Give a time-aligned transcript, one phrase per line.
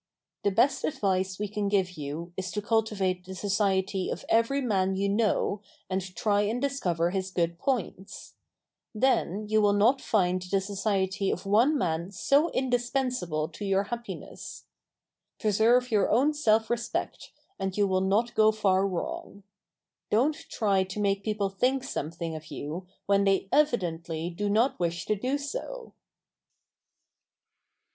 [0.41, 4.95] The best advice we can give you is to cultivate the society of every man
[4.95, 8.33] you know and try and discover his good points.
[8.95, 14.65] Then you will not find the society of one man so indispensable to your happiness.
[15.39, 17.29] Preserve your own self respect
[17.59, 19.43] and you will not go far wrong.
[20.09, 25.05] Don't try to make people think something of you when they evidently do not wish
[25.05, 25.93] to do so.